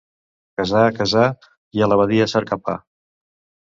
[0.61, 1.27] Casar, casar,
[1.81, 2.81] i a l'abadia a cercar pa.